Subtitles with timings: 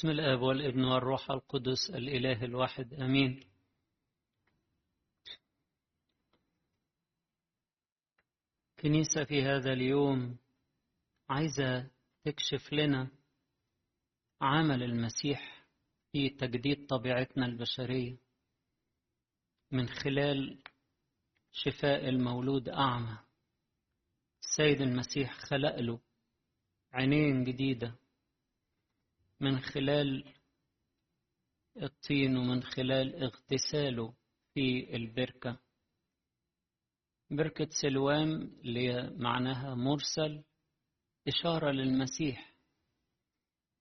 [0.00, 3.44] بسم الآب والابن والروح القدس الإله الواحد آمين.
[8.80, 10.38] كنيسة في هذا اليوم
[11.28, 11.90] عايزة
[12.24, 13.08] تكشف لنا
[14.40, 15.66] عمل المسيح
[16.12, 18.16] في تجديد طبيعتنا البشرية
[19.70, 20.62] من خلال
[21.52, 23.18] شفاء المولود أعمى.
[24.42, 26.00] السيد المسيح خلق له
[26.92, 27.94] عينين جديدة
[29.40, 30.34] من خلال
[31.82, 34.14] الطين ومن خلال اغتساله
[34.54, 35.58] في البركة.
[37.30, 40.44] بركة سلوام اللي معناها مرسل
[41.28, 42.54] إشارة للمسيح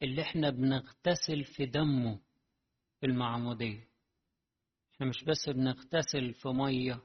[0.02, 2.20] اللي إحنا بنغتسل في دمه
[3.00, 3.90] في المعمودية.
[4.94, 7.04] إحنا مش بس بنغتسل في مية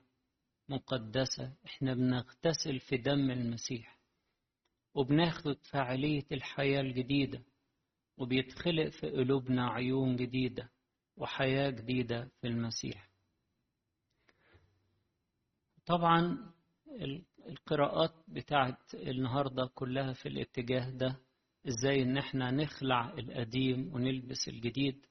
[0.68, 3.98] مقدسة إحنا بنغتسل في دم المسيح.
[4.94, 7.42] وبناخد فاعلية الحياة الجديدة.
[8.16, 10.70] وبيتخلق في قلوبنا عيون جديدة
[11.16, 13.10] وحياة جديدة في المسيح.
[15.86, 16.50] طبعا
[17.48, 21.16] القراءات بتاعت النهاردة كلها في الاتجاه ده
[21.68, 25.06] إزاي إن إحنا نخلع القديم ونلبس الجديد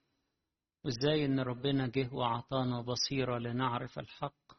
[0.83, 4.53] وإزاي إن ربنا جه وعطانا بصيرة لنعرف الحق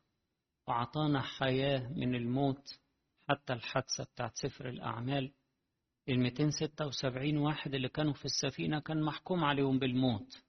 [0.68, 2.78] وعطانا حياة من الموت
[3.28, 5.32] حتى الحادثة بتاعت سفر الأعمال.
[6.08, 10.42] ال 276 واحد اللي كانوا في السفينة كان محكوم عليهم بالموت.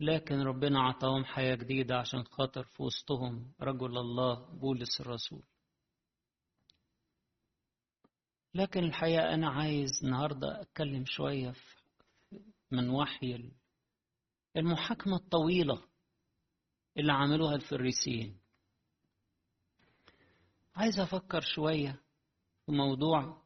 [0.00, 5.42] لكن ربنا عطاهم حياة جديدة عشان خاطر في وسطهم رجل الله بولس الرسول.
[8.54, 11.54] لكن الحقيقة أنا عايز النهاردة أتكلم شوية
[12.70, 13.50] من وحي
[14.56, 15.82] المحاكمة الطويلة
[16.96, 18.40] اللي عملوها الفريسيين.
[20.74, 22.02] عايز أفكر شوية
[22.66, 23.43] في موضوع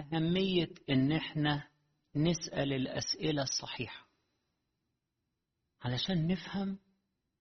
[0.00, 1.68] أهمية إن إحنا
[2.16, 4.06] نسأل الأسئلة الصحيحة.
[5.82, 6.78] علشان نفهم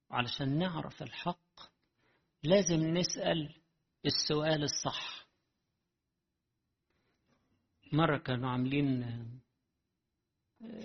[0.10, 1.60] وعلشان نعرف الحق
[2.44, 3.62] لازم نسأل
[4.06, 5.28] السؤال الصح.
[7.94, 9.04] مرة كانوا عاملين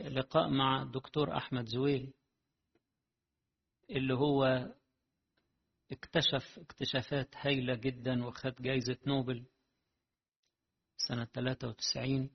[0.05, 2.13] لقاء مع الدكتور أحمد زويل
[3.91, 4.45] اللي هو
[5.93, 9.45] اكتشف اكتشافات هايلة جدا وخد جايزة نوبل.
[10.97, 12.31] سنة 93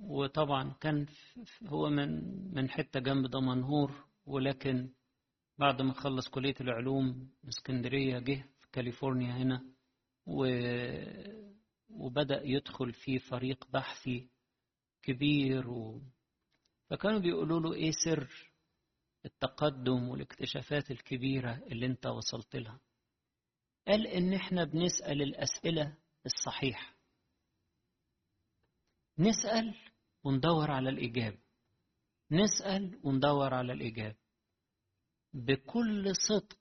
[0.00, 1.06] وطبعا كان
[1.66, 2.08] هو من
[2.54, 4.92] من حتة جنب دمنهور ولكن
[5.58, 9.64] بعد ما خلص كلية العلوم اسكندرية جه في كاليفورنيا هنا
[10.26, 10.46] و
[11.90, 14.28] وبدأ يدخل في فريق بحثي
[15.02, 16.02] كبير و...
[16.90, 18.52] فكانوا بيقولوا له إيه سر
[19.24, 22.80] التقدم والاكتشافات الكبيرة اللي أنت وصلت لها؟
[23.88, 25.96] قال إن إحنا بنسأل الأسئلة
[26.26, 26.91] الصحيحة.
[29.22, 29.74] نسأل
[30.24, 31.38] وندور على الإجابة.
[32.30, 34.16] نسأل وندور على الإجابة.
[35.34, 36.58] بكل صدق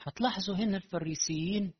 [0.00, 1.72] هتلاحظوا هنا الفريسيين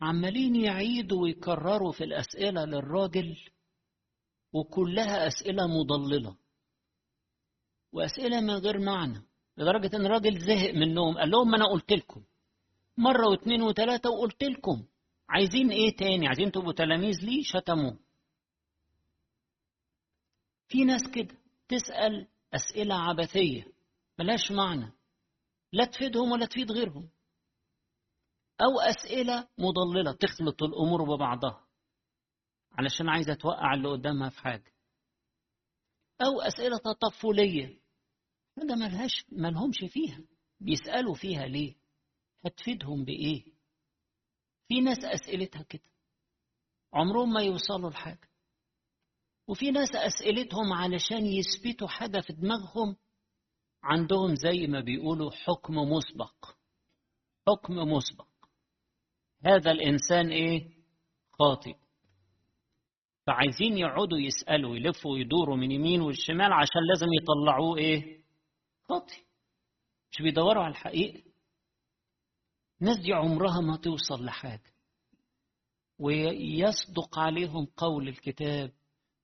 [0.00, 3.36] عمالين يعيدوا ويكرروا في الأسئلة للراجل
[4.52, 6.36] وكلها أسئلة مضللة
[7.92, 9.22] وأسئلة من غير معنى
[9.56, 12.24] لدرجة إن الراجل زهق منهم قال لهم أنا قلت لكم.
[12.98, 14.86] مرة واثنين وثلاثة وقلت لكم.
[15.32, 17.98] عايزين إيه تاني؟ عايزين تبقوا تلاميذ لي شتموه.
[20.68, 21.38] في ناس كده
[21.68, 23.72] تسأل أسئلة عبثية
[24.18, 24.92] ملاش معنى.
[25.72, 27.10] لا تفيدهم ولا تفيد غيرهم.
[28.60, 31.66] أو أسئلة مضللة تخلط الأمور ببعضها.
[32.72, 34.72] علشان عايزة توقع اللي قدامها في حاجة.
[36.20, 37.80] أو أسئلة تطفلية.
[38.56, 40.24] حاجة ملهاش ملهمش فيها.
[40.60, 41.74] بيسألوا فيها ليه؟
[42.46, 43.51] هتفيدهم بإيه؟
[44.72, 45.90] في ناس أسئلتها كده.
[46.92, 48.28] عمرهم ما يوصلوا لحاجة.
[49.48, 52.96] وفي ناس أسئلتهم علشان يثبتوا حاجة في دماغهم
[53.82, 56.34] عندهم زي ما بيقولوا حكم مسبق.
[57.48, 58.26] حكم مسبق.
[59.44, 60.70] هذا الإنسان إيه؟
[61.32, 61.74] خاطئ.
[63.26, 68.24] فعايزين يقعدوا يسألوا يلفوا ويدوروا من يمين والشمال عشان لازم يطلعوه إيه؟
[68.88, 69.24] خاطئ.
[70.12, 71.31] مش بيدوروا على الحقيقة.
[72.82, 74.72] الناس دي عمرها ما توصل لحاجة.
[75.98, 78.72] ويصدق عليهم قول الكتاب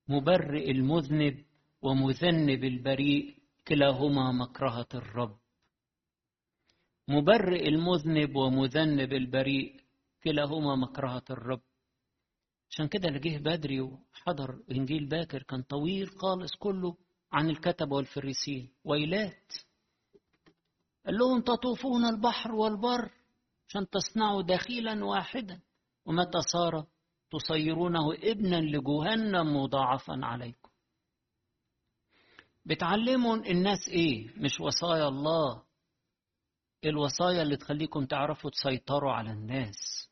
[0.08, 1.44] مبرئ المذنب
[1.82, 3.38] ومذنب البريء
[3.68, 5.38] كلاهما مكرهة الرب.
[7.08, 9.80] مبرئ المذنب ومذنب البريء
[10.24, 11.60] كلاهما مكرهة الرب.
[12.70, 16.96] عشان كده اللي جه بدري وحضر إنجيل باكر كان طويل خالص كله
[17.32, 18.72] عن الكتبة والفريسين.
[18.84, 19.52] ويلات
[21.06, 23.17] قال لهم تطوفون البحر والبر
[23.68, 25.60] عشان تصنعوا دخيلا واحدا.
[26.06, 26.86] ومتى صار
[27.30, 30.70] تصيرونه ابنا لجهنم مضاعفا عليكم.
[32.64, 35.64] بتعلموا الناس إيه؟ مش وصايا الله.
[36.84, 40.10] الوصايا اللي تخليكم تعرفوا تسيطروا على الناس.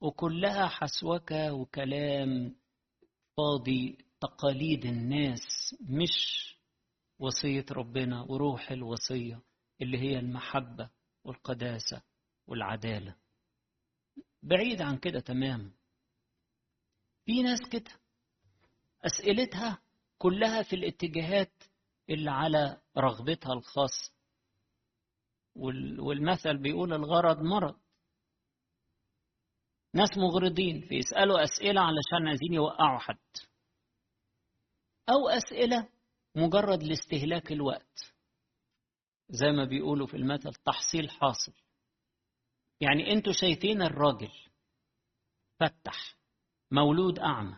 [0.00, 2.56] وكلها حسوكة وكلام
[3.36, 6.46] فاضي تقاليد الناس مش
[7.18, 8.22] وصية ربنا.
[8.22, 9.42] وروح الوصية
[9.82, 10.90] اللي هي المحبة
[11.24, 12.02] والقداسة.
[12.46, 13.16] والعدالة.
[14.42, 15.70] بعيد عن كده تماما
[17.24, 17.90] في ناس كده
[19.06, 19.78] أسئلتها
[20.18, 21.52] كلها في الاتجاهات
[22.10, 24.12] اللي على رغبتها الخاصة.
[25.98, 27.78] والمثل بيقول الغرض مرض.
[29.94, 33.18] ناس مغرضين فيسألوا أسئلة علشان عايزين يوقعوا حد.
[35.08, 35.88] أو أسئلة
[36.34, 38.14] مجرد لاستهلاك الوقت.
[39.28, 41.52] زي ما بيقولوا في المثل تحصيل حاصل.
[42.80, 44.30] يعني أنتوا شايفين الراجل
[45.60, 46.16] فتح
[46.70, 47.56] مولود أعمى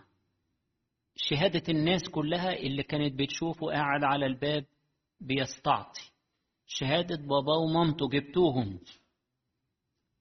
[1.16, 4.66] شهادة الناس كلها اللي كانت بتشوفه قاعد على الباب
[5.20, 6.00] بيستعطي
[6.66, 8.80] شهادة بابا ومامته جبتوهم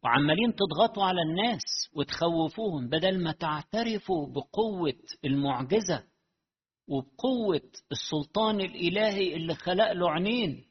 [0.03, 1.61] وعمالين تضغطوا على الناس
[1.93, 6.07] وتخوفوهم بدل ما تعترفوا بقوة المعجزة
[6.87, 10.65] وبقوة السلطان الإلهي اللي خلق له عينين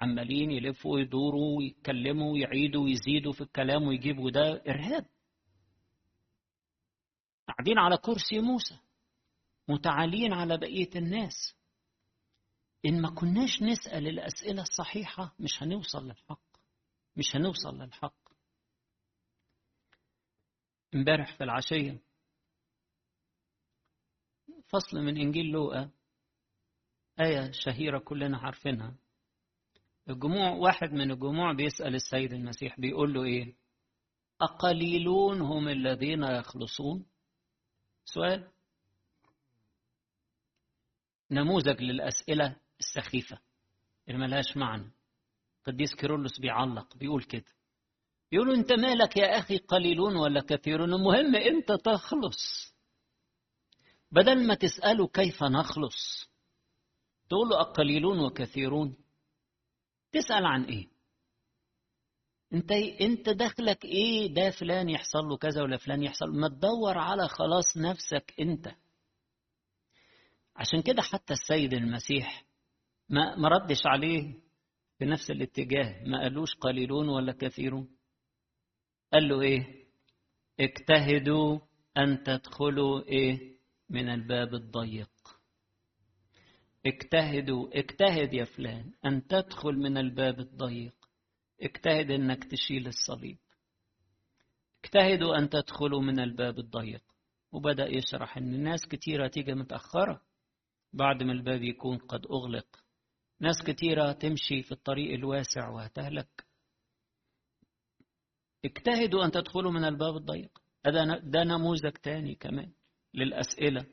[0.00, 5.06] عمالين يلفوا ويدوروا ويتكلموا ويعيدوا ويزيدوا في الكلام ويجيبوا ده إرهاب.
[7.48, 8.78] قاعدين على كرسي موسى
[9.68, 11.56] متعالين على بقية الناس.
[12.86, 16.40] إن ما كناش نسأل الأسئلة الصحيحة مش هنوصل للحق
[17.16, 18.14] مش هنوصل للحق.
[20.94, 22.02] إمبارح في العشية
[24.68, 25.90] فصل من إنجيل لوقا
[27.20, 28.96] آية شهيرة كلنا عارفينها.
[30.08, 33.56] الجموع واحد من الجموع بيسأل السيد المسيح بيقول له إيه؟
[34.40, 37.06] أقليلون هم الذين يخلصون؟
[38.04, 38.50] سؤال.
[41.30, 43.38] نموذج للأسئلة السخيفة
[44.08, 44.92] اللي ملهاش معنى.
[45.64, 47.56] قديس كيرلس بيعلق بيقول كده.
[48.30, 52.74] بيقولوا أنت مالك يا أخي قليلون ولا كثيرون؟ المهم أنت تخلص.
[54.12, 56.30] بدل ما تسأله كيف نخلص
[57.28, 59.05] تقول له أقليلون وكثيرون.
[60.12, 60.86] تسأل عن إيه؟
[62.52, 67.28] أنت أنت دخلك إيه؟ ده فلان يحصل له كذا ولا فلان يحصل ما تدور على
[67.28, 68.68] خلاص نفسك أنت.
[70.56, 72.44] عشان كده حتى السيد المسيح
[73.08, 74.34] ما ما ردش عليه
[74.98, 76.02] في نفس الاتجاه.
[76.04, 77.96] ما قالوش قليلون ولا كثيرون.
[79.12, 79.86] قال له إيه؟
[80.60, 81.58] اجتهدوا
[81.96, 83.56] أن تدخلوا إيه؟
[83.90, 85.10] من الباب الضيق.
[86.86, 90.94] اجتهدوا اجتهد يا فلان أن تدخل من الباب الضيق.
[91.62, 93.38] اجتهد إنك تشيل الصليب.
[94.84, 97.02] اجتهدوا أن تدخلوا من الباب الضيق.
[97.52, 100.22] وبدأ يشرح إن ناس كتيرة تيجي متأخرة.
[100.92, 102.66] بعد ما الباب يكون قد أغلق.
[103.40, 106.46] ناس كتيرة تمشي في الطريق الواسع وهتهلك.
[108.64, 110.58] اجتهدوا أن تدخلوا من الباب الضيق.
[111.22, 112.72] ده نموذج تاني كمان
[113.14, 113.86] للأسئلة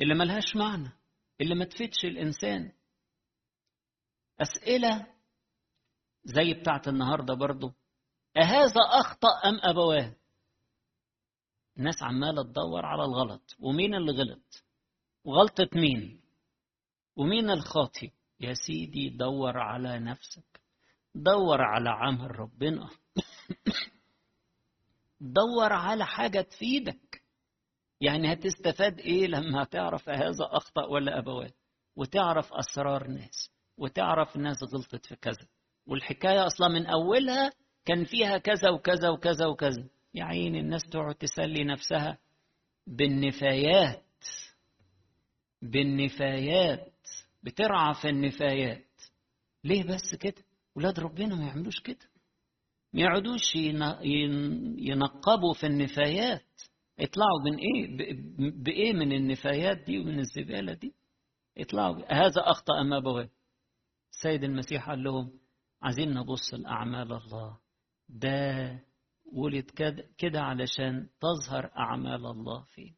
[0.00, 0.99] اللي ملهاش معنى.
[1.40, 2.72] اللي ما تفيدش الإنسان
[4.40, 5.06] أسئلة
[6.24, 7.72] زي بتاعت النهارده برضو
[8.36, 10.16] أهذا أخطأ أم أبواه؟
[11.78, 14.64] الناس عمالة تدور على الغلط ومين اللي غلط؟
[15.24, 16.20] وغلطة مين؟
[17.16, 18.10] ومين الخاطئ؟
[18.40, 20.60] يا سيدي دور على نفسك
[21.14, 22.90] دور على عمل ربنا
[25.20, 27.09] دور على حاجة تفيدك
[28.00, 31.50] يعني هتستفاد إيه لما تعرف هذا أخطأ ولا أبواه
[31.96, 35.46] وتعرف أسرار ناس وتعرف ناس غلطت في كذا.
[35.86, 37.52] والحكاية أصلا من أولها
[37.84, 39.88] كان فيها كذا وكذا وكذا وكذا.
[40.14, 42.18] يا عيني الناس تقعد تسلي نفسها
[42.86, 44.04] بالنفايات.
[45.62, 46.92] بالنفايات.
[47.42, 48.86] بترعى في النفايات.
[49.64, 50.44] ليه بس كده؟
[50.76, 52.10] ولاد ربنا ما يعملوش كده.
[52.92, 53.54] ما يقعدوش
[54.78, 56.62] ينقبوا في النفايات.
[57.00, 58.12] يطلعوا من إيه؟
[58.50, 60.94] بإيه من النفايات دي ومن الزبالة دي؟
[61.56, 63.28] يطلعوا هذا أخطأ ما بواه
[64.12, 65.38] السيد المسيح قال لهم
[65.82, 67.58] عايزين نبص لأعمال الله.
[68.08, 68.78] ده
[69.32, 69.70] ولد
[70.18, 72.92] كده علشان تظهر أعمال الله فيه.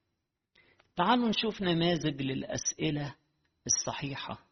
[0.97, 3.15] تعالوا نشوف نماذج للأسئلة
[3.67, 4.47] الصحيحة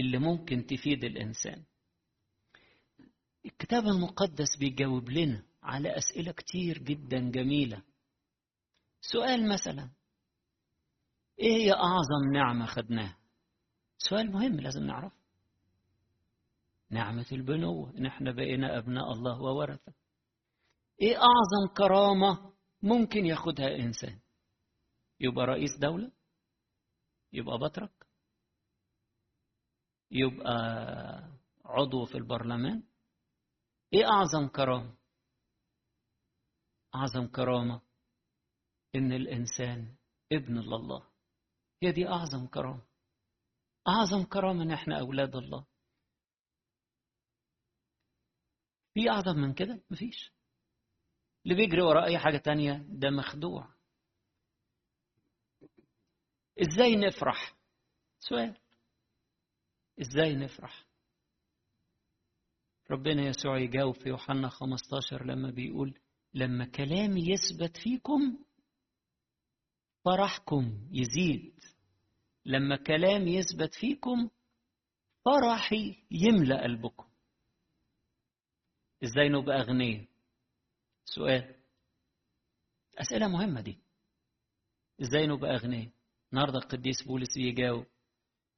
[0.00, 1.62] اللي ممكن تفيد الإنسان.
[3.46, 7.82] الكتاب المقدس بيجاوب لنا على أسئلة كتير جدا جميلة.
[9.12, 9.90] سؤال مثلا.
[11.40, 13.18] إيه هي أعظم نعمة خدناها؟
[13.98, 15.16] سؤال مهم لازم نعرفه
[16.90, 19.92] نعمة البنوة إن إحنا بقينا أبناء الله وورثة.
[21.02, 24.20] إيه أعظم كرامة ممكن ياخدها إنسان؟
[25.20, 26.12] يبقى رئيس دولة؟
[27.32, 28.06] يبقى بطرك؟
[30.10, 30.54] يبقى
[31.64, 32.82] عضو في البرلمان؟
[33.92, 34.94] إيه أعظم كرامة؟
[36.94, 37.80] أعظم كرامة
[38.94, 39.94] إن الإنسان
[40.32, 41.06] ابن الله
[41.82, 42.82] هي دي أعظم كرامة.
[43.88, 45.66] أعظم كرامة إن إحنا أولاد الله.
[48.94, 50.32] في أعظم من كده؟ مفيش.
[51.44, 53.74] اللي بيجري ورا أي حاجة تانية ده مخدوع.
[56.62, 57.56] إزاي نفرح؟
[58.18, 58.56] سؤال.
[60.00, 60.86] إزاي نفرح؟
[62.90, 66.00] ربنا يسوع يجاوب في يوحنا 15 لما بيقول
[66.34, 68.44] لما كلامي يثبت فيكم
[70.04, 71.54] فرحكم يزيد.
[72.46, 74.30] لما كلامي يثبت فيكم
[75.24, 77.08] فرحي يملأ قلبكم
[79.04, 80.06] إزاي نبقى أغنياء؟
[81.04, 81.54] سؤال.
[82.98, 83.78] أسئلة مهمة دي.
[85.02, 85.92] إزاي نبقى أغنياء؟
[86.32, 87.86] النهارده القديس بولس بيجاوب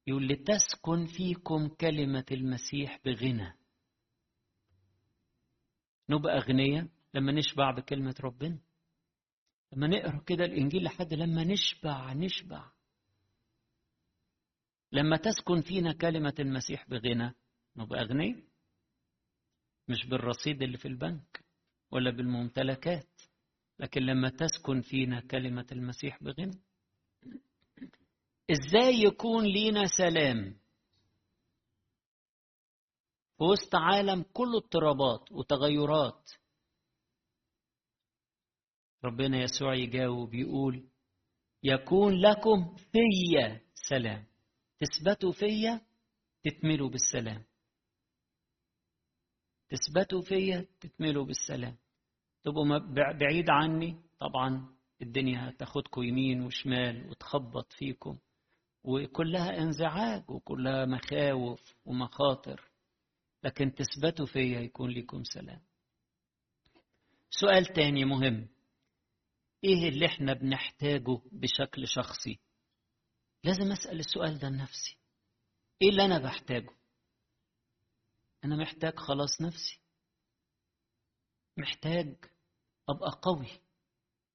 [0.06, 3.54] يقول لتسكن فيكم كلمة المسيح بغنى.
[6.08, 8.58] نبقى أغنياء لما نشبع بكلمة ربنا.
[9.76, 12.70] لما نقرأ كده الإنجيل لحد لما نشبع نشبع.
[14.92, 17.34] لما تسكن فينا كلمة المسيح بغنى
[17.76, 18.42] نبقى أغنياء.
[19.88, 21.44] مش بالرصيد اللي في البنك
[21.90, 23.08] ولا بالممتلكات
[23.78, 26.60] لكن لما تسكن فينا كلمة المسيح بغنى.
[28.50, 30.58] إزاي يكون لينا سلام
[33.38, 36.30] في وسط عالم كله اضطرابات وتغيرات؟
[39.06, 40.88] ربنا يسوع يجاوب يقول
[41.62, 42.98] يكون لكم في
[43.74, 44.24] سلام.
[44.78, 45.80] تثبتوا فيا
[46.42, 47.44] تتملوا بالسلام.
[49.68, 51.76] تثبتوا فيا تتملوا بالسلام.
[52.44, 52.78] تبقوا
[53.12, 58.18] بعيد عني طبعا الدنيا هتاخدكم يمين وشمال وتخبط فيكم.
[58.84, 62.70] وكلها انزعاج وكلها مخاوف ومخاطر.
[63.44, 65.60] لكن تثبتوا فيا يكون لكم سلام.
[67.30, 68.48] سؤال تاني مهم.
[69.66, 72.38] إيه اللي إحنا بنحتاجه بشكل شخصي؟
[73.44, 74.98] لازم أسأل السؤال ده لنفسي.
[75.82, 76.76] إيه اللي أنا بحتاجه؟
[78.44, 79.80] أنا محتاج خلاص نفسي.
[81.56, 82.16] محتاج
[82.88, 83.48] أبقى قوي.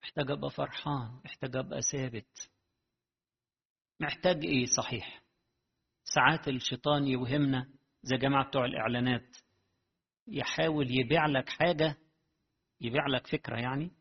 [0.04, 1.22] محتاج أبقى فرحان.
[1.26, 2.52] محتاج أبقى ثابت.
[4.00, 5.24] محتاج إيه صحيح؟
[6.04, 7.74] ساعات الشيطان يوهمنا
[8.04, 9.38] زي جماعة بتوع الإعلانات
[10.28, 11.98] يحاول يبيع لك حاجة
[12.82, 13.92] يبيع لك فكرة يعني.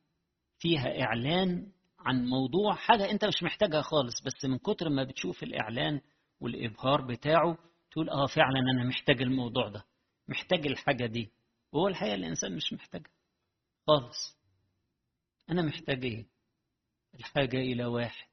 [0.60, 6.00] فيها إعلان عن موضوع حاجة أنت مش محتاجها خالص بس من كتر ما بتشوف الإعلان
[6.40, 7.58] والإبهار بتاعه
[7.90, 9.84] تقول آه فعلا أنا محتاج الموضوع ده
[10.28, 11.32] محتاج الحاجة دي.
[11.72, 13.10] وهو الحقيقة الإنسان مش محتاجها
[13.86, 14.38] خالص.
[15.50, 16.26] أنا محتاج إيه؟
[17.14, 18.28] الحاجة إلى واحد.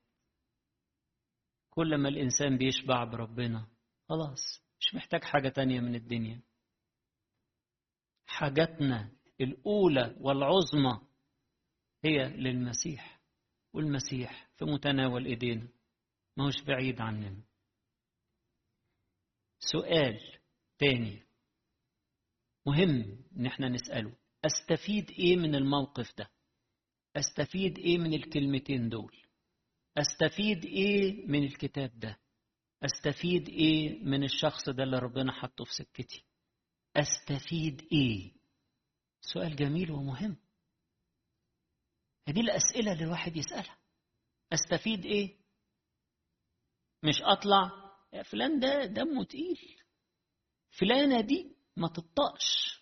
[1.69, 3.67] كل ما الإنسان بيشبع بربنا
[4.09, 6.41] خلاص مش محتاج حاجة تانية من الدنيا.
[8.25, 11.01] حاجتنا الأولى والعظمى
[12.07, 13.21] هي للمسيح
[13.73, 15.67] والمسيح في متناول إيدينا.
[16.37, 17.43] ما هوش بعيد عننا.
[19.59, 20.19] سؤال
[20.79, 21.23] تاني
[22.65, 24.15] مهم إن إحنا نسأله.
[24.45, 26.31] أستفيد إيه من الموقف ده؟
[27.15, 29.17] أستفيد إيه من الكلمتين دول؟
[29.97, 32.19] أستفيد إيه من الكتاب ده؟
[32.83, 36.23] أستفيد إيه من الشخص ده اللي ربنا حطه في سكتي؟
[36.95, 38.31] أستفيد إيه؟
[39.21, 40.37] سؤال جميل ومهم.
[42.27, 43.77] هذه الأسئلة اللي الواحد يسألها.
[44.53, 45.37] أستفيد إيه؟
[47.03, 47.71] مش أطلع.
[48.13, 49.81] يا فلان ده دمه تقيل.
[50.79, 52.81] فلانة دي ما تطقش.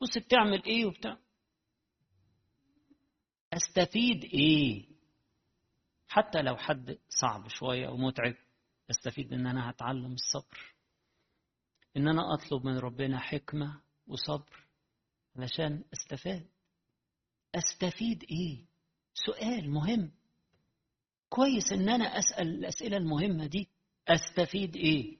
[0.00, 1.18] بص بتعمل إيه وبتاع.
[3.52, 4.88] أستفيد إيه؟
[6.08, 8.34] حتى لو حد صعب شوية ومتعب
[8.90, 10.74] أستفيد إن أنا هتعلم الصبر.
[11.96, 14.66] إن أنا أطلب من ربنا حكمة وصبر
[15.36, 16.50] علشان أستفاد.
[17.54, 18.69] أستفيد إيه؟
[19.14, 20.12] سؤال مهم.
[21.28, 23.68] كويس إن أنا أسأل الأسئلة المهمة دي.
[24.08, 25.18] أستفيد إيه؟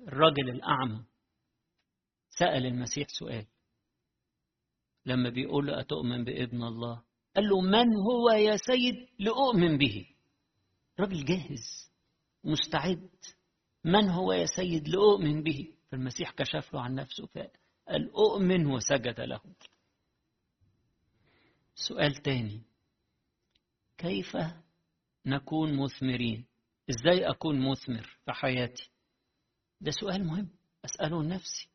[0.00, 1.04] الراجل الأعمى
[2.30, 3.46] سأل المسيح سؤال.
[5.06, 7.02] لما بيقول له أتؤمن بابن الله؟
[7.36, 10.06] قال له من هو يا سيد لأؤمن به؟
[11.00, 11.92] راجل جاهز
[12.44, 13.10] مستعد.
[13.84, 19.40] من هو يا سيد لأؤمن به؟ فالمسيح كشف له عن نفسه فقال أؤمن وسجد له.
[21.78, 22.62] سؤال تاني.
[23.98, 24.36] كيف
[25.26, 26.46] نكون مثمرين؟
[26.90, 28.90] إزاي أكون مثمر في حياتي؟
[29.80, 30.48] ده سؤال مهم.
[30.84, 31.68] أسأله لنفسي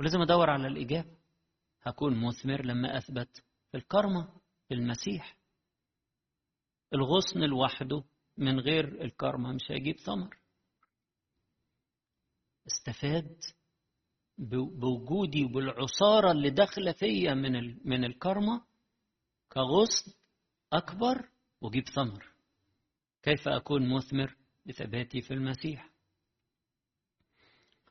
[0.00, 1.16] ولازم أدور على الإجابة.
[1.82, 5.36] هكون مثمر لما أثبت في الكرمة في المسيح.
[6.94, 8.04] الغصن لوحده
[8.36, 10.38] من غير الكرمة مش هيجيب ثمر.
[12.66, 13.40] استفاد
[14.38, 17.52] بوجودي وبالعصارة اللي داخلة فيا من
[17.88, 18.64] من الكرمة
[19.52, 20.12] كغصن
[20.72, 21.28] أكبر
[21.60, 22.32] وجيب ثمر.
[23.22, 25.90] كيف أكون مثمر بثباتي في المسيح؟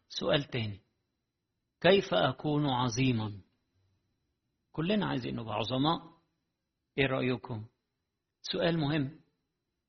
[0.10, 0.82] سؤال تاني.
[1.82, 3.42] كيف أكون عظيما؟
[4.72, 6.18] كلنا عايزين نبقى عظماء.
[6.98, 7.66] إيه رأيكم؟
[8.42, 9.20] سؤال مهم.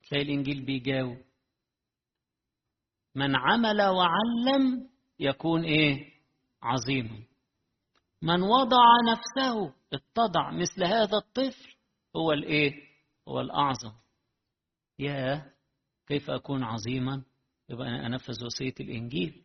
[0.08, 1.18] تلاقي الإنجيل بيجاوب.
[3.14, 6.12] من عمل وعلم يكون إيه؟
[6.62, 7.31] عظيما.
[8.22, 11.76] من وضع نفسه اتضع مثل هذا الطفل
[12.16, 12.88] هو الإيه؟
[13.28, 13.92] هو الأعظم.
[14.98, 15.52] يا
[16.06, 17.22] كيف أكون عظيما؟
[17.68, 19.44] يبقى أنا أنفذ وصية الإنجيل.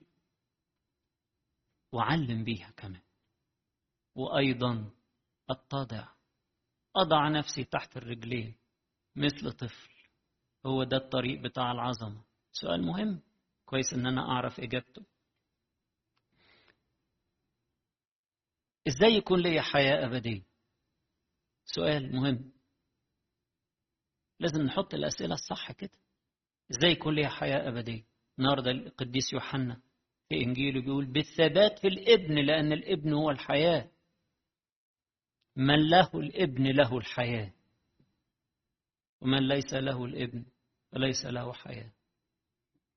[1.94, 3.02] وعلم بيها كمان.
[4.16, 4.92] وأيضا
[5.50, 6.08] أتضع
[6.96, 8.56] أضع نفسي تحت الرجلين
[9.16, 9.90] مثل طفل.
[10.66, 12.24] هو ده الطريق بتاع العظمة.
[12.52, 13.22] سؤال مهم
[13.66, 15.06] كويس إن أنا أعرف إجابته.
[18.88, 20.42] إزاي يكون لي حياة أبدية؟
[21.66, 22.52] سؤال مهم.
[24.40, 26.00] لازم نحط الأسئلة الصح كده.
[26.72, 28.04] إزاي يكون لي حياة أبدية؟
[28.40, 29.82] النهارده القديس يوحنا
[30.30, 33.92] في إنجيله بيقول بالثبات في الإبن لأن الإبن هو الحياة.
[35.56, 37.54] من له الإبن له الحياة.
[39.22, 40.46] ومن ليس له الإبن
[40.92, 41.92] فليس له حياة.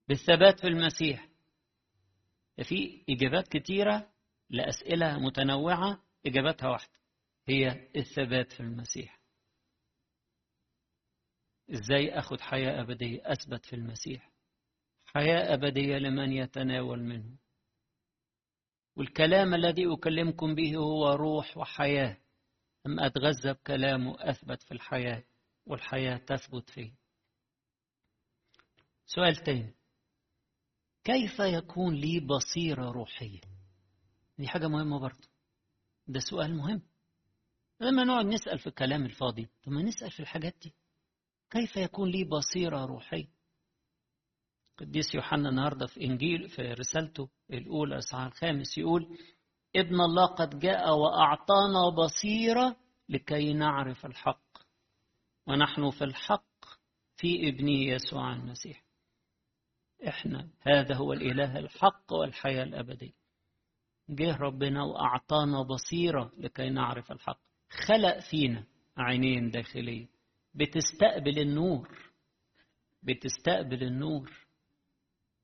[0.08, 1.28] بالثبات في المسيح.
[2.64, 4.10] في إجابات كتيرة
[4.50, 7.00] لأسئلة متنوعة إجابتها واحدة
[7.48, 9.20] هي الثبات في المسيح.
[11.70, 14.30] إزاي أخذ حياة أبدية؟ أثبت في المسيح.
[15.04, 17.36] حياة أبدية لمن يتناول منه.
[18.96, 22.16] والكلام الذي أكلمكم به هو روح وحياة.
[22.86, 25.24] أم أتغذى بكلامه أثبت في الحياة
[25.66, 26.92] والحياة تثبت فيه.
[29.06, 29.74] سؤال تاني.
[31.04, 33.40] كيف يكون لي بصيرة روحية؟
[34.40, 35.28] دي حاجة مهمة برضه.
[36.06, 36.82] ده سؤال مهم.
[37.80, 40.74] لما نقعد نسأل في الكلام الفاضي طب ما نسأل في الحاجات دي.
[41.50, 43.28] كيف يكون لي بصيرة روحية؟
[44.78, 49.18] قديس يوحنا النهارده في إنجيل في رسالته الأولى إصحاح الخامس يقول
[49.76, 52.76] ابن الله قد جاء وأعطانا بصيرة
[53.08, 54.58] لكي نعرف الحق
[55.46, 56.64] ونحن في الحق
[57.16, 58.84] في ابنه يسوع المسيح.
[60.08, 63.19] إحنا هذا هو الإله الحق والحياة الأبدية.
[64.10, 67.40] جه ربنا وأعطانا بصيرة لكي نعرف الحق.
[67.86, 68.64] خلق فينا
[68.96, 70.08] عينين داخلية.
[70.54, 71.98] بتستقبل النور.
[73.02, 74.46] بتستقبل النور.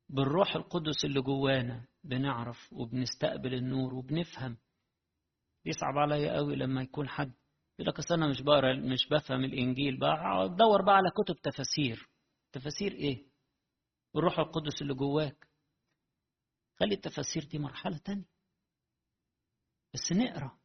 [0.08, 4.56] بالروح القدس اللي جوانا بنعرف وبنستقبل النور وبنفهم.
[5.64, 7.32] يصعب عليا قوي لما يكون حد
[7.78, 9.98] يقول لك أصل أنا مش بقرأ مش بفهم الإنجيل.
[9.98, 12.08] بقى ادور بقى على كتب تفاسير.
[12.52, 13.26] تفاسير إيه؟
[14.16, 15.46] الروح القدس اللي جواك.
[16.80, 18.35] خلي التفاسير دي مرحلة تانية.
[19.96, 20.58] بس نقرأ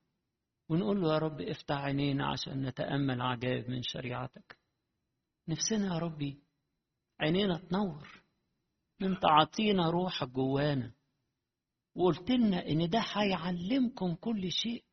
[0.70, 4.58] ونقول له يا رب افتح عينينا عشان نتأمل عجائب من شريعتك.
[5.48, 6.44] نفسنا يا ربي
[7.20, 8.24] عينينا تنور.
[9.02, 10.94] انت عطينا روحك جوانا.
[11.96, 14.84] وقلت لنا إن ده هيعلمكم كل شيء.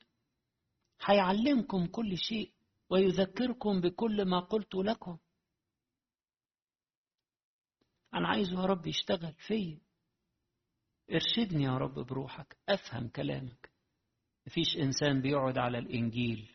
[1.04, 2.52] هيعلمكم كل شيء
[2.90, 5.18] ويذكركم بكل ما قلت لكم.
[8.14, 9.80] أنا عايزه يا رب يشتغل فيا.
[11.12, 12.56] ارشدني يا رب بروحك.
[12.68, 13.67] أفهم كلامك.
[14.48, 16.50] مفيش إنسان بيقعد على الإنجيل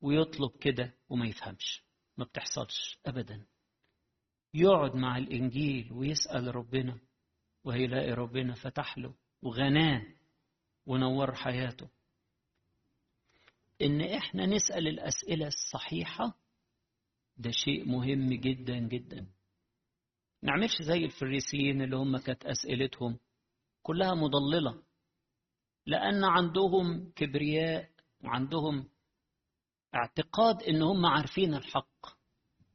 [0.00, 1.82] ويطلب كده وما يفهمش.
[2.16, 3.46] ما بتحصلش أبدا.
[4.54, 6.98] يقعد مع الإنجيل ويسأل ربنا
[7.64, 10.02] وهيلاقي ربنا فتح له وغناه
[10.86, 11.88] ونور حياته.
[13.82, 16.38] إن إحنا نسأل الأسئلة الصحيحة
[17.36, 19.26] ده شيء مهم جدا جدا.
[20.42, 23.18] نعملش زي الفريسيين اللي هم كانت أسئلتهم
[23.82, 24.85] كلها مضللة.
[25.86, 27.90] لأن عندهم كبرياء
[28.24, 28.88] وعندهم
[29.94, 32.06] اعتقاد إن هم عارفين الحق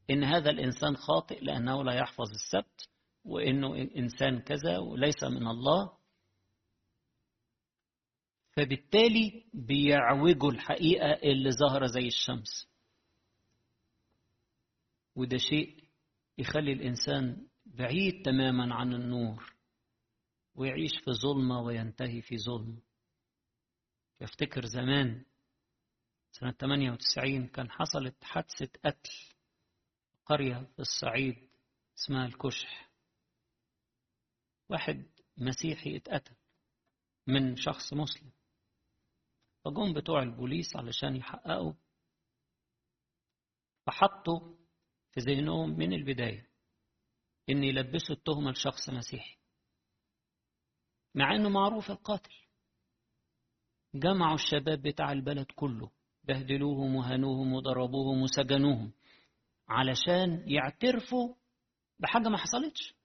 [0.10, 2.89] إن هذا الإنسان خاطئ لأنه لا يحفظ السبت
[3.26, 5.97] وإنه إنسان كذا وليس من الله.
[8.52, 12.67] فبالتالي بيعوجوا الحقيقة اللي ظاهرة زي الشمس.
[15.15, 15.84] وده شيء
[16.38, 19.54] يخلي الإنسان بعيد تماما عن النور
[20.56, 22.82] ويعيش في ظلمة وينتهي في ظلم
[24.21, 25.25] يفتكر زمان
[26.31, 29.12] سنة 98 كان حصلت حادثة قتل
[30.25, 31.49] قرية في الصعيد
[31.97, 32.91] اسمها الكشح.
[34.69, 36.36] واحد مسيحي اتقتل
[37.27, 38.31] من شخص مسلم.
[39.65, 41.73] فجم بتوع البوليس علشان يحققوا
[43.86, 44.55] فحطوا
[45.12, 46.51] في ذهنهم من البداية
[47.49, 49.38] إن يلبسوا التهمة لشخص مسيحي
[51.15, 52.36] مع إنه معروف القاتل.
[53.93, 55.91] جمعوا الشباب بتاع البلد كله
[56.23, 58.91] بهدلوهم وهنوهم وضربوهم وسجنوهم
[59.67, 61.34] علشان يعترفوا
[61.99, 62.95] بحاجة ما حصلتش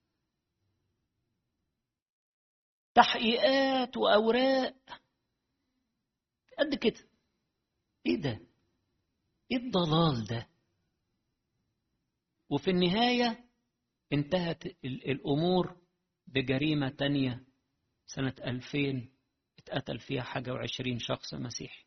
[2.94, 4.74] تحقيقات وأوراق
[6.58, 7.08] قد كده
[8.06, 8.40] إيه ده؟
[9.52, 10.48] إيه الضلال ده؟
[12.50, 13.44] وفي النهاية
[14.12, 15.76] انتهت الأمور
[16.26, 17.44] بجريمة تانية
[18.06, 19.08] سنة 2000
[19.66, 21.84] اتقتل فيها حاجة وعشرين شخص مسيحي.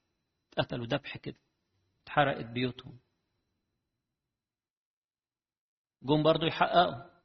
[0.52, 1.40] اتقتلوا ذبح كده.
[2.04, 3.00] اتحرقت بيوتهم.
[6.04, 7.20] جم برضو يحققوا.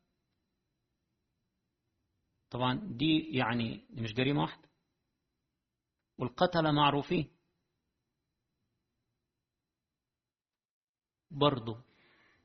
[2.51, 4.69] طبعا دي يعني دي مش جريمة واحدة.
[6.19, 7.37] والقتلة معروفين.
[11.31, 11.77] برضو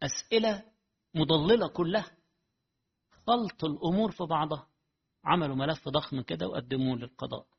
[0.03, 0.71] أسئلة
[1.15, 2.17] مضللة كلها.
[3.27, 4.69] خلط الأمور في بعضها.
[5.23, 7.58] عملوا ملف ضخم كده وقدموه للقضاء.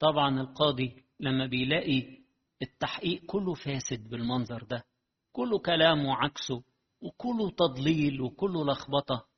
[0.00, 2.18] طبعا القاضي لما بيلاقي
[2.62, 4.84] التحقيق كله فاسد بالمنظر ده
[5.32, 6.62] كله كلام وعكسه
[7.00, 9.28] وكله تضليل وكله لخبطة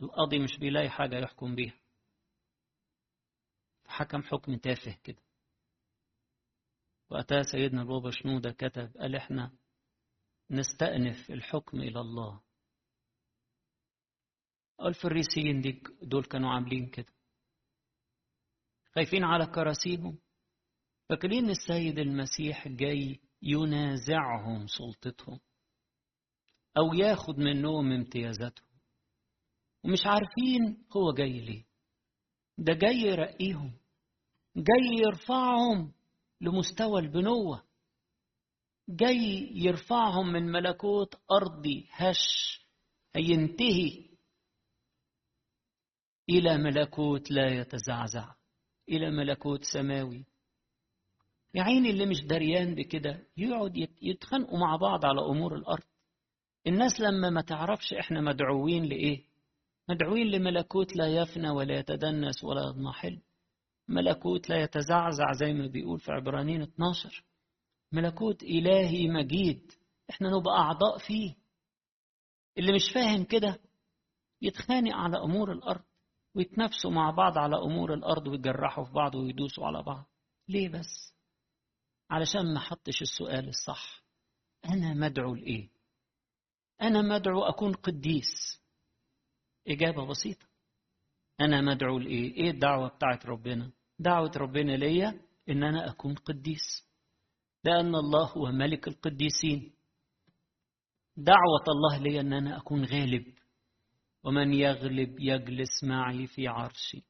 [0.00, 1.74] القاضي مش بيلاقي حاجة يحكم بيها.
[3.86, 5.22] حكم حكم تافه كده.
[7.10, 9.52] وأتى سيدنا البابا شنودة كتب قال إحنا
[10.50, 12.40] نستأنف الحكم إلى الله.
[14.82, 17.12] الفريسيين دي دول كانوا عاملين كده.
[18.96, 20.18] خايفين على كراسيهم.
[21.08, 25.40] فاكرين السيد المسيح جاي ينازعهم سلطتهم
[26.78, 28.68] أو ياخد منهم امتيازاتهم.
[29.84, 31.64] ومش عارفين هو جاي ليه.
[32.58, 33.78] ده جاي يرقيهم
[34.56, 35.92] جاي يرفعهم
[36.40, 37.62] لمستوى البنوة
[38.88, 42.60] جاي يرفعهم من ملكوت أرضي هش
[43.16, 44.08] هينتهي
[46.28, 48.34] إلى ملكوت لا يتزعزع.
[48.88, 50.24] إلى ملكوت سماوي.
[51.54, 55.82] يا عيني اللي مش دريان بكده يقعد يتخانقوا مع بعض على أمور الأرض.
[56.66, 59.22] الناس لما ما تعرفش إحنا مدعوين لإيه؟
[59.88, 63.20] مدعوين لملكوت لا يفنى ولا يتدنس ولا يضمحل.
[63.88, 67.24] ملكوت لا يتزعزع زي ما بيقول في عبرانيين 12
[67.92, 69.72] ملكوت إلهي مجيد
[70.10, 71.34] إحنا نبقى أعضاء فيه.
[72.58, 73.58] اللي مش فاهم كده
[74.42, 75.82] يتخانق على أمور الأرض.
[76.36, 80.04] ويتنافسوا مع بعض على أمور الأرض ويجرحوا في بعض ويدوسوا على بعض.
[80.48, 81.14] ليه بس؟
[82.10, 84.04] علشان ما حطش السؤال الصح.
[84.64, 85.68] أنا مدعو لإيه؟
[86.82, 88.62] أنا مدعو أكون قديس.
[89.68, 90.46] إجابة بسيطة.
[91.40, 96.86] أنا مدعو لإيه؟ إيه الدعوة بتاعت ربنا؟ دعوة ربنا ليا إن أنا أكون قديس.
[97.64, 99.72] لأن الله هو ملك القديسين.
[101.16, 103.35] دعوة الله لي أن أنا أكون غالب.
[104.26, 107.04] ومن يغلب يجلس معي في عرشي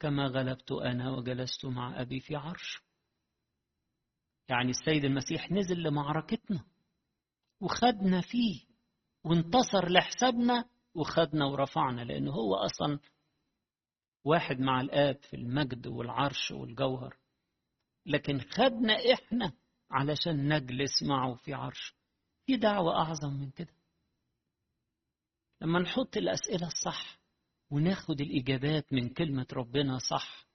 [0.00, 2.80] كما غلبت أنا وجلست مع أبي في عرشه
[4.48, 6.64] يعني السيد المسيح نزل لمعركتنا
[7.60, 8.60] وخدنا فيه
[9.24, 12.98] وانتصر لحسابنا وخدنا ورفعنا لأنه هو أصلا
[14.24, 17.16] واحد مع الآب في المجد والعرش والجوهر.
[18.06, 19.52] لكن خدنا إحنا
[19.90, 21.94] علشان نجلس معه في عرش
[22.46, 23.74] في دعوة أعظم من كده.
[25.62, 27.18] لما نحط الأسئلة الصح
[27.70, 30.46] وناخد الإجابات من كلمة ربنا صح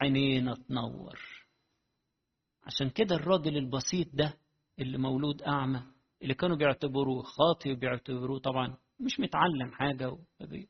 [0.00, 1.20] عينينا تنور.
[2.62, 4.38] عشان كده الراجل البسيط ده
[4.78, 5.82] اللي مولود أعمى
[6.22, 10.68] اللي كانوا بيعتبروه خاطي وبيعتبروه طبعا مش متعلم حاجة وبي...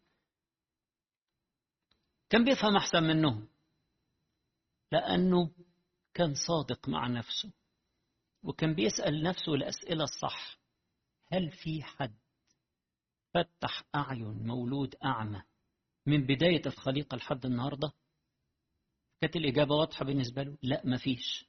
[2.30, 3.48] كان بيفهم أحسن منهم
[4.92, 5.50] لأنه
[6.14, 7.52] كان صادق مع نفسه
[8.42, 10.58] وكان بيسأل نفسه الأسئلة الصح
[11.32, 12.18] هل في حد
[13.34, 15.42] فتح أعين مولود أعمى.
[16.06, 17.92] من بداية الخليقة لحد النهاردة.
[19.20, 20.58] كانت الإجابة واضحة بالنسبة له.
[20.62, 21.44] لا مفيش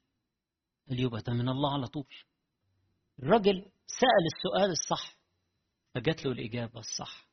[0.90, 2.14] يبقى ده من الله على طول.
[3.18, 5.16] الراجل سأل السؤال الصح
[5.94, 7.28] فجات له الإجابة الصح.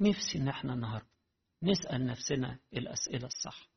[0.00, 1.08] نفسي إن إحنا النهاردة
[1.62, 3.70] نسأل نفسنا الأسئلة الصح.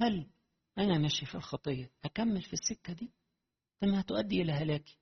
[0.00, 0.30] هل
[0.78, 3.12] أنا ماشي في الخطية أكمل في السكة دي؟
[3.80, 4.98] ثم هتؤدي إلى هلاكي.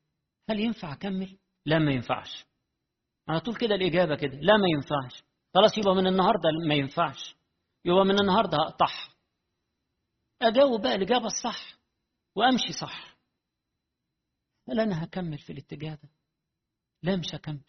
[0.50, 2.44] هل ينفع أكمل؟ لا ما ينفعش.
[3.28, 5.22] على طول كده الإجابة كده لا ما ينفعش.
[5.54, 7.36] خلاص يبقى من النهاردة ما ينفعش.
[7.84, 9.08] يبقى من النهاردة هقطعها
[10.42, 11.78] أجاوب بقى الإجابة الصح
[12.36, 13.16] وأمشي صح.
[14.68, 16.08] هل أنا هكمل في الاتجاه ده؟
[17.02, 17.60] لا مش هكمل.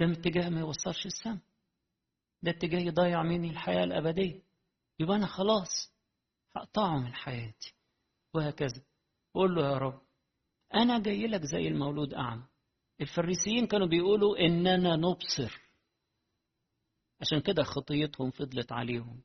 [0.00, 1.40] ده اتجاه ما يوصلش السما
[2.42, 4.42] ده اتجاه يضيع مني الحياة الأبدية.
[4.98, 5.92] يبقى أنا خلاص
[6.56, 7.74] هقطعه من حياتي.
[8.34, 8.82] وهكذا.
[9.34, 10.00] قول له يا رب
[10.74, 12.46] أنا جاي لك زي المولود أعمى.
[13.00, 15.60] الفريسيين كانوا بيقولوا إننا نبصر.
[17.20, 19.22] عشان كده خطيتهم فضلت عليهم.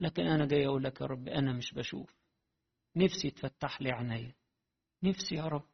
[0.00, 2.16] لكن أنا جاي أقول لك يا رب أنا مش بشوف.
[2.96, 4.34] نفسي تفتح لي عينيا
[5.02, 5.66] نفسي يا رب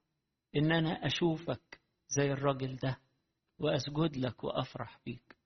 [0.56, 2.98] إن أنا أشوفك زي الراجل ده
[3.58, 5.36] وأسجد لك وأفرح بيك.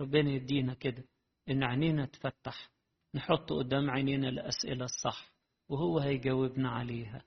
[0.00, 1.04] ربنا يدينا كده
[1.50, 2.70] إن عينينا تفتح
[3.14, 5.32] نحط قدام عينينا الأسئلة الصح
[5.68, 7.24] وهو هيجاوبنا عليها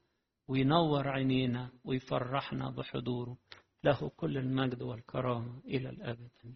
[0.48, 3.38] وينور عينينا ويفرحنا بحضوره.
[3.84, 6.56] له كل المجد والكرامة إلى الأبد.